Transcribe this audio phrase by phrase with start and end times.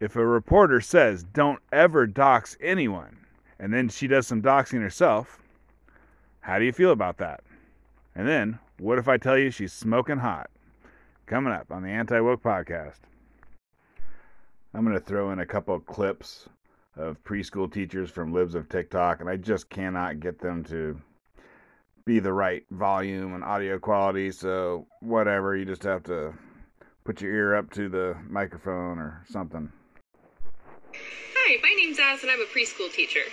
[0.00, 3.16] if a reporter says, don't ever dox anyone,
[3.58, 5.38] and then she does some doxing herself,
[6.40, 7.42] how do you feel about that?
[8.14, 10.50] And then, what if I tell you she's smoking hot?
[11.26, 13.00] Coming up on the Anti Woke Podcast.
[14.72, 16.48] I'm going to throw in a couple of clips
[16.96, 21.00] of preschool teachers from Libs of TikTok, and I just cannot get them to
[22.04, 24.30] be the right volume and audio quality.
[24.30, 26.32] So, whatever, you just have to
[27.04, 29.70] put your ear up to the microphone or something.
[31.98, 33.26] Name's and I'm a preschool teacher.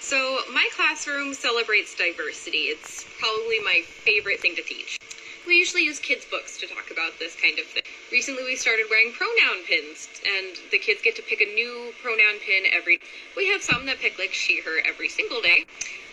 [0.00, 2.68] So, my classroom celebrates diversity.
[2.68, 4.98] It's probably my favorite thing to teach.
[5.46, 7.82] We usually use kids' books to talk about this kind of thing.
[8.12, 12.38] Recently, we started wearing pronoun pins, and the kids get to pick a new pronoun
[12.44, 13.00] pin every.
[13.34, 15.64] We have some that pick like she, her every single day,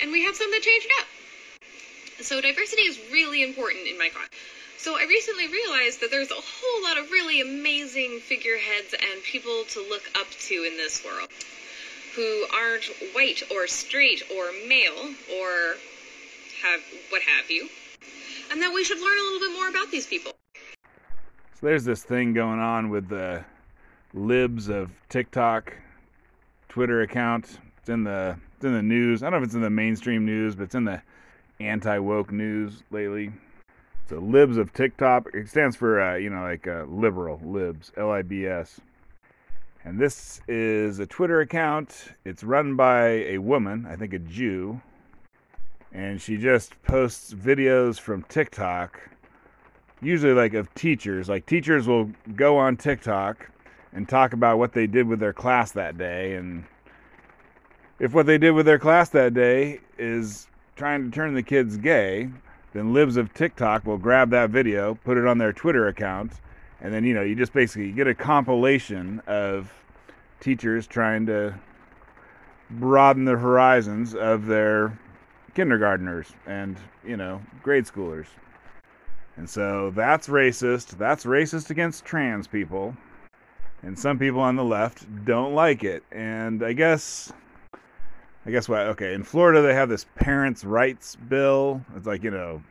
[0.01, 1.07] and we have some that change it up.
[2.23, 4.29] So, diversity is really important in my class.
[4.77, 9.65] So, I recently realized that there's a whole lot of really amazing figureheads and people
[9.75, 11.27] to look up to in this world
[12.19, 15.75] who aren't white or straight or male or
[16.61, 17.69] have what have you
[18.51, 20.33] and that we should learn a little bit more about these people.
[20.75, 23.45] So there's this thing going on with the
[24.13, 25.73] libs of TikTok
[26.67, 27.57] Twitter account.
[27.77, 29.23] It's in the it's in the news.
[29.23, 31.01] I don't know if it's in the mainstream news, but it's in the
[31.61, 33.31] anti woke news lately.
[34.09, 35.29] So libs of TikTok.
[35.33, 38.81] It stands for uh, you know like uh, liberal libs, L I B S.
[39.85, 42.13] And this is a Twitter account.
[42.25, 44.81] It's run by a woman, I think a Jew,
[45.93, 48.99] and she just posts videos from TikTok,
[50.01, 51.29] usually like of teachers.
[51.29, 53.49] Like teachers will go on TikTok
[53.93, 56.65] and talk about what they did with their class that day and
[57.99, 61.75] if what they did with their class that day is trying to turn the kids
[61.75, 62.29] gay,
[62.73, 66.31] then libs of TikTok will grab that video, put it on their Twitter account,
[66.81, 69.71] and then you know, you just basically get a compilation of
[70.39, 71.53] teachers trying to
[72.71, 74.97] broaden the horizons of their
[75.55, 78.27] kindergartners and, you know, grade schoolers.
[79.37, 80.97] And so that's racist.
[80.97, 82.95] That's racist against trans people.
[83.83, 86.03] And some people on the left don't like it.
[86.11, 87.31] And I guess
[88.45, 88.81] I guess what?
[88.87, 91.81] Okay, in Florida they have this parents' rights bill.
[91.95, 92.61] It's like, you know,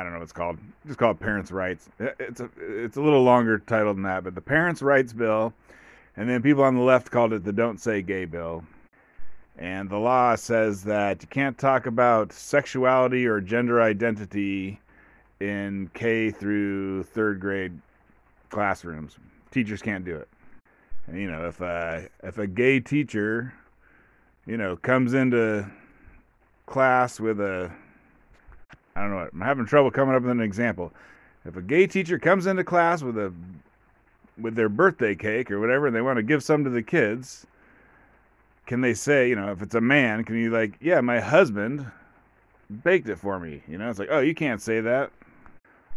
[0.00, 0.58] I don't know what it's called.
[0.86, 1.90] Just call it parents' rights.
[1.98, 5.52] It's a it's a little longer title than that, but the parents' rights bill.
[6.16, 8.64] And then people on the left called it the don't say gay bill.
[9.58, 14.80] And the law says that you can't talk about sexuality or gender identity
[15.38, 17.78] in K through third grade
[18.48, 19.18] classrooms.
[19.50, 20.28] Teachers can't do it.
[21.06, 23.52] And, you know, if a, if a gay teacher,
[24.46, 25.70] you know, comes into
[26.66, 27.70] class with a,
[28.96, 30.92] I don't know, I'm having trouble coming up with an example.
[31.44, 33.32] If a gay teacher comes into class with a,
[34.38, 37.46] with their birthday cake or whatever, and they want to give some to the kids,
[38.66, 41.90] can they say, you know, if it's a man, can you like, yeah, my husband
[42.84, 43.62] baked it for me?
[43.66, 45.10] You know, it's like, oh, you can't say that.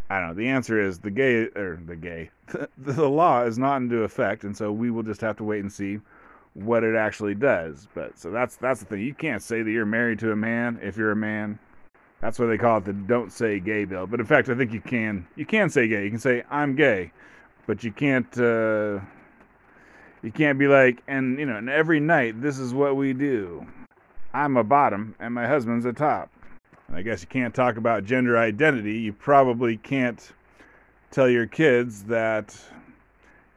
[0.10, 0.34] I don't know.
[0.36, 2.30] The answer is the gay or the gay.
[2.78, 5.72] the law is not into effect, and so we will just have to wait and
[5.72, 6.00] see
[6.54, 7.88] what it actually does.
[7.94, 9.02] But so that's that's the thing.
[9.02, 11.58] You can't say that you're married to a man if you're a man.
[12.24, 14.08] That's why they call it the "Don't Say Gay" bill.
[14.08, 16.06] But in fact, I think you can you can say gay.
[16.06, 17.12] You can say I'm gay,
[17.68, 18.38] but you can't.
[18.38, 19.02] Uh,
[20.22, 23.68] you can't be like, and you know, and every night this is what we do.
[24.34, 26.32] I'm a bottom and my husband's a top.
[26.88, 29.00] And I guess you can't talk about gender identity.
[29.00, 30.32] You probably can't
[31.12, 32.58] tell your kids that,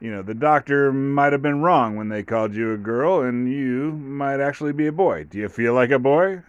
[0.01, 3.49] you know, the doctor might have been wrong when they called you a girl and
[3.49, 5.23] you might actually be a boy.
[5.23, 6.43] Do you feel like a boy?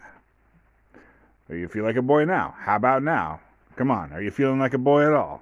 [1.49, 2.55] Or you feel like a boy now?
[2.59, 3.39] How about now?
[3.75, 5.41] Come on, are you feeling like a boy at all?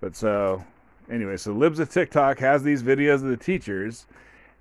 [0.00, 0.64] But so
[1.10, 4.06] anyway, so Libs of TikTok has these videos of the teachers,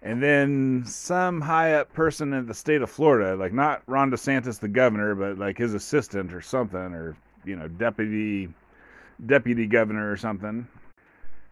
[0.02, 4.60] and then some high up person in the state of Florida, like not Ron DeSantis,
[4.60, 7.16] the governor, but like his assistant or something, or
[7.46, 8.50] you know, deputy
[9.26, 10.68] deputy governor or something.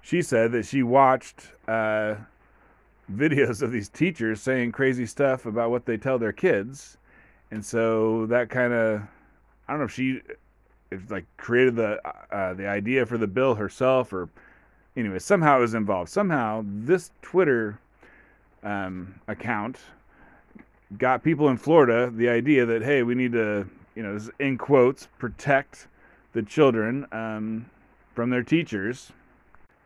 [0.01, 2.15] She said that she watched uh,
[3.13, 6.97] videos of these teachers saying crazy stuff about what they tell their kids,
[7.51, 9.01] and so that kind of
[9.67, 10.21] I don't know if she
[10.91, 11.99] if like created the
[12.31, 14.29] uh, the idea for the bill herself or
[14.95, 16.09] anyway, somehow was involved.
[16.09, 17.79] Somehow this Twitter
[18.63, 19.77] um, account
[20.97, 25.07] got people in Florida the idea that hey, we need to, you know, in quotes,
[25.17, 25.87] protect
[26.33, 27.69] the children um,
[28.13, 29.11] from their teachers,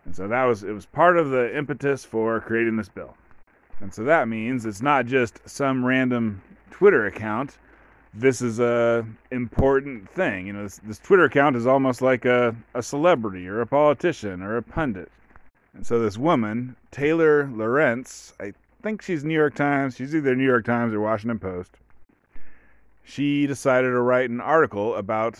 [0.05, 3.15] and so that was it was part of the impetus for creating this bill.
[3.79, 6.41] And so that means it's not just some random
[6.73, 7.59] Twitter account.
[8.15, 10.47] This is a important thing.
[10.47, 14.41] You know, this, this Twitter account is almost like a, a celebrity or a politician
[14.41, 15.11] or a pundit.
[15.75, 19.95] And so this woman, Taylor Lorenz, I think she's New York Times.
[19.95, 21.77] She's either New York Times or Washington Post.
[23.03, 25.39] She decided to write an article about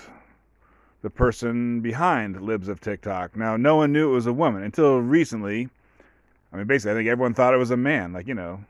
[1.02, 3.36] the person behind Libs of TikTok.
[3.36, 5.68] Now, no one knew it was a woman until recently.
[6.52, 8.14] I mean, basically, I think everyone thought it was a man.
[8.14, 8.64] Like, you know,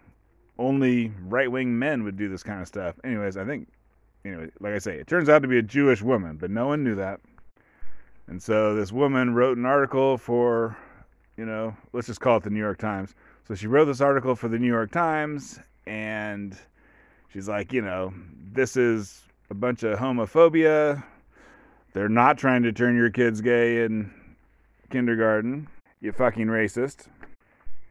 [0.57, 2.95] only right wing men would do this kind of stuff.
[3.03, 3.67] Anyways, I think,
[4.23, 6.83] anyway, like I say, it turns out to be a Jewish woman, but no one
[6.83, 7.19] knew that.
[8.27, 10.77] And so this woman wrote an article for,
[11.37, 13.15] you know, let's just call it the New York Times.
[13.47, 16.55] So she wrote this article for the New York Times, and
[17.31, 18.13] she's like, you know,
[18.53, 21.03] this is a bunch of homophobia.
[21.93, 24.11] They're not trying to turn your kids gay in
[24.89, 25.67] kindergarten.
[25.99, 27.07] You fucking racist.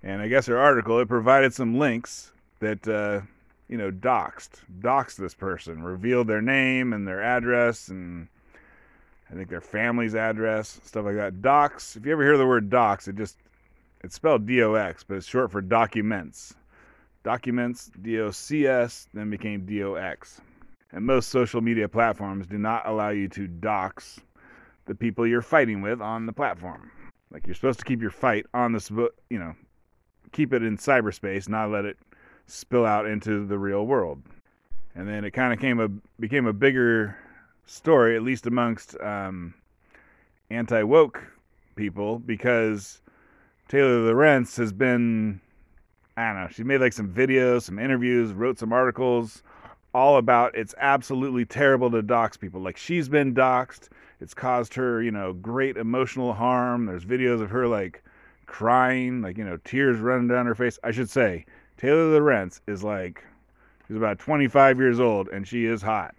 [0.03, 2.33] And I guess her article, it provided some links
[2.63, 3.21] that, uh,
[3.69, 8.29] you know, doxed, doxed this person, revealed their name and their address and
[9.31, 11.41] I think their family's address, stuff like that.
[11.41, 13.39] Docs, if you ever hear the word docs, it just,
[14.05, 16.55] it's spelled D O X, but it's short for documents.
[17.25, 20.41] Documents, D O C S, then became D O X.
[20.93, 24.21] And most social media platforms do not allow you to dox
[24.85, 26.91] the people you're fighting with on the platform.
[27.33, 29.55] Like you're supposed to keep your fight on the, you know,
[30.33, 31.97] keep it in cyberspace, not let it
[32.47, 34.23] spill out into the real world.
[34.95, 35.89] And then it kind of came a
[36.21, 37.17] became a bigger
[37.67, 39.55] story, at least amongst um,
[40.51, 41.25] anti woke
[41.77, 43.01] people, because
[43.69, 45.41] Taylor Lorenz has been,
[46.17, 49.43] I don't know, she made like some videos, some interviews, wrote some articles
[49.95, 52.61] all about it's absolutely terrible to dox people.
[52.61, 53.89] Like she's been doxed.
[54.21, 56.87] It's caused her, you know, great emotional harm.
[56.87, 58.03] There's videos of her like
[58.47, 60.79] crying, like, you know, tears running down her face.
[60.85, 61.45] I should say,
[61.83, 63.25] Taylor Lorenz is like,
[63.89, 66.15] she's about 25 years old and she is hot.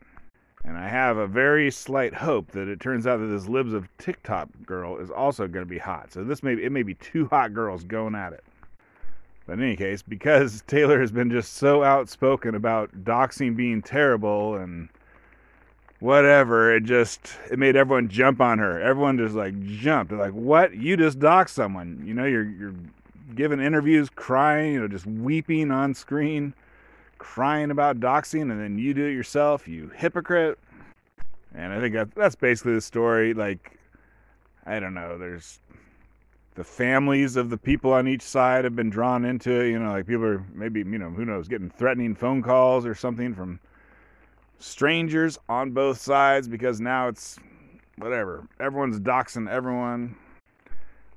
[0.66, 3.88] And I have a very slight hope that it turns out that this Libs of
[3.98, 6.12] TikTok girl is also going to be hot.
[6.12, 8.44] So this may it may be two hot girls going at it.
[9.46, 14.56] But in any case, because Taylor has been just so outspoken about doxing being terrible
[14.56, 14.90] and
[16.02, 18.82] whatever, it just it made everyone jump on her.
[18.82, 20.10] Everyone just like jumped.
[20.10, 20.76] They're like, "What?
[20.76, 22.04] You just doxed someone?
[22.06, 22.76] You know, you're you're
[23.36, 26.54] giving interviews, crying, you know, just weeping on screen,
[27.18, 30.60] crying about doxing, and then you do it yourself, you hypocrite."
[31.56, 33.34] And I think that, that's basically the story.
[33.34, 33.78] Like,
[34.66, 35.18] I don't know.
[35.18, 35.60] There's
[36.56, 39.70] the families of the people on each side have been drawn into it.
[39.70, 42.96] You know, like people are maybe, you know, who knows, getting threatening phone calls or
[42.96, 43.60] something from
[44.60, 47.38] strangers on both sides because now it's
[47.98, 48.48] whatever.
[48.60, 50.16] Everyone's doxing everyone.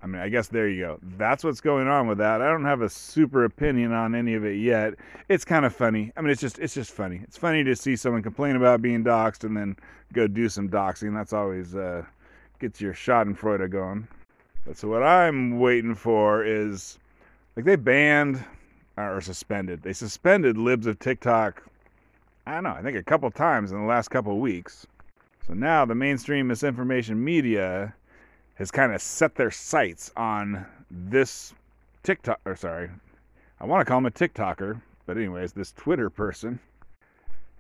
[0.03, 0.99] I mean, I guess there you go.
[1.17, 2.43] That's what's going on with that.
[2.43, 4.95] I don't have a super opinion on any of it yet.
[5.29, 6.13] It's kind of funny.
[6.17, 7.21] I mean, it's just it's just funny.
[7.25, 9.77] It's funny to see someone complain about being doxed and then
[10.13, 11.15] go do some doxing.
[11.15, 12.05] That's always uh,
[12.59, 14.07] gets your Schadenfreude going.
[14.67, 16.99] But so what I'm waiting for is
[17.55, 18.45] like they banned
[18.97, 19.83] or suspended.
[19.83, 21.63] They suspended libs of TikTok.
[22.47, 22.71] I don't know.
[22.71, 24.87] I think a couple times in the last couple weeks.
[25.47, 27.95] So now the mainstream misinformation media
[28.57, 31.55] has kind of set their sights on this
[32.03, 32.41] TikTok.
[32.45, 32.91] Or sorry,
[33.61, 36.59] I want to call him a TikToker, but anyways, this Twitter person.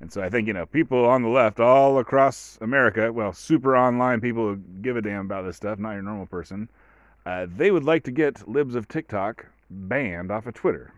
[0.00, 3.76] And so I think, you know, people on the left all across America, well, super
[3.76, 6.69] online people who give a damn about this stuff, not your normal person,
[7.25, 10.92] uh, they would like to get libs of TikTok banned off of Twitter.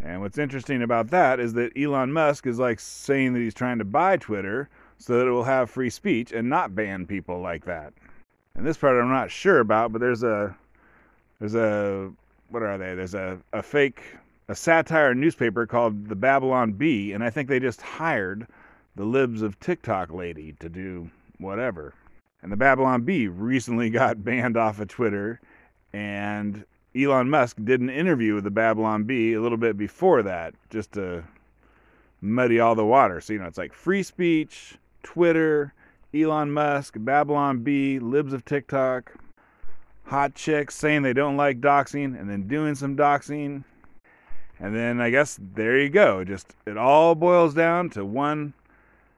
[0.00, 3.78] And what's interesting about that is that Elon Musk is like saying that he's trying
[3.78, 7.64] to buy Twitter so that it will have free speech and not ban people like
[7.66, 7.92] that.
[8.54, 10.54] And this part I'm not sure about, but there's a
[11.38, 12.12] there's a
[12.50, 12.94] what are they?
[12.94, 14.02] There's a, a fake
[14.48, 18.46] a satire newspaper called the Babylon Bee, and I think they just hired
[18.96, 21.94] the libs of TikTok lady to do whatever.
[22.42, 25.40] And the Babylon Bee recently got banned off of Twitter
[25.92, 30.54] and Elon Musk did an interview with the Babylon Bee a little bit before that,
[30.70, 31.24] just to
[32.20, 33.20] muddy all the water.
[33.20, 35.72] So, you know, it's like free speech, Twitter,
[36.14, 39.14] Elon Musk, Babylon Bee, libs of TikTok,
[40.04, 43.64] hot chicks saying they don't like doxing and then doing some doxing.
[44.60, 46.22] And then I guess there you go.
[46.22, 48.52] Just it all boils down to one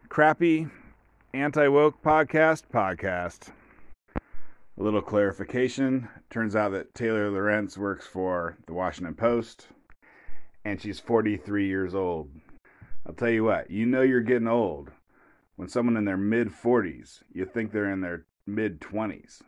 [0.09, 0.69] crappy
[1.33, 3.49] anti woke podcast podcast.
[4.17, 6.09] A little clarification.
[6.31, 9.67] Turns out that Taylor Lorenz works for the Washington Post
[10.65, 12.31] and she's 43 years old.
[13.07, 14.91] I'll tell you what, you know you're getting old
[15.57, 19.43] when someone in their mid 40s, you think they're in their mid 20s.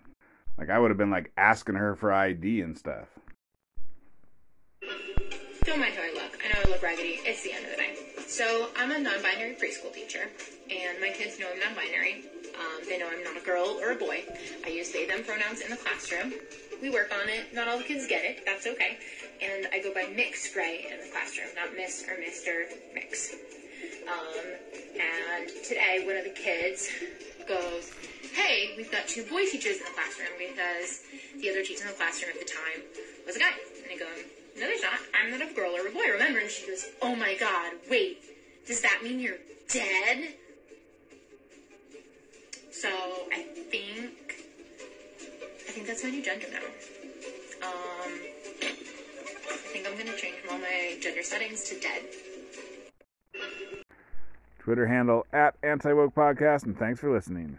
[0.59, 3.09] Like I would have been like asking her for ID and stuff.
[5.65, 6.39] Don't mind how I look.
[6.45, 7.19] I know I look raggedy.
[7.25, 7.99] It's the end of the night.
[8.29, 10.29] So I'm a non-binary preschool teacher,
[10.71, 12.25] and my kids know I'm non-binary.
[12.55, 14.25] Um, they know I'm not a girl or a boy.
[14.65, 16.33] I use they, them pronouns in the classroom.
[16.81, 17.53] we work on it.
[17.53, 18.45] Not all the kids get it.
[18.47, 18.99] That's okay.
[19.43, 23.35] And I go by Mix Gray in the classroom, not Miss or Mister Mix.
[24.07, 24.45] Um,
[24.99, 26.89] and today, one of the kids
[27.47, 27.91] goes,
[28.33, 31.01] "Hey, we've got two boy teachers in the classroom because
[31.41, 32.83] the other teacher in the classroom at the time
[33.27, 33.53] was a guy."
[33.83, 34.07] And I go,
[34.57, 35.01] "No, there's not.
[35.15, 36.09] I'm not a girl or a boy.
[36.11, 38.23] Remember?" And she goes, "Oh my God, wait.
[38.67, 40.35] Does that mean you're dead?"
[42.71, 42.89] So
[43.33, 44.45] I think
[45.67, 46.67] I think that's my new gender now.
[47.67, 48.13] Um,
[48.63, 52.03] I think I'm gonna change all my gender settings to dead.
[54.67, 57.57] Twitter handle at Anti Woke Podcast, and thanks for listening.